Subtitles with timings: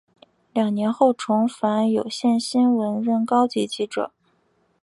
[0.51, 4.11] 两年后重返有线新闻任高级记者。